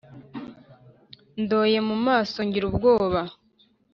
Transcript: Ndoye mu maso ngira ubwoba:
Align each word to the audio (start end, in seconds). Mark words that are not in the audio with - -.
Ndoye 1.41 1.79
mu 1.87 1.95
maso 2.05 2.37
ngira 2.45 2.65
ubwoba: 2.69 3.21